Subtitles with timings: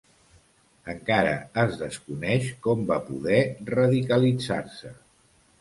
[0.93, 1.33] Encara
[1.65, 3.39] es desconeix com va poder
[3.77, 4.97] radicalitzar-se.